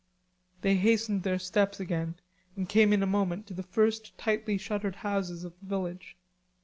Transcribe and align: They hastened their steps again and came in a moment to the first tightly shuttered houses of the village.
They 0.61 0.77
hastened 0.77 1.21
their 1.21 1.37
steps 1.37 1.79
again 1.79 2.15
and 2.55 2.67
came 2.67 2.91
in 2.91 3.03
a 3.03 3.05
moment 3.05 3.45
to 3.45 3.53
the 3.53 3.61
first 3.61 4.17
tightly 4.17 4.57
shuttered 4.57 4.95
houses 5.05 5.43
of 5.43 5.53
the 5.59 5.67
village. 5.67 6.15